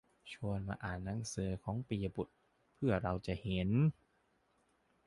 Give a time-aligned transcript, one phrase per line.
[0.33, 2.33] ชวนมาอ่านหนังสือของปิยบุตร
[2.73, 3.69] เพื่อเราจะเห็น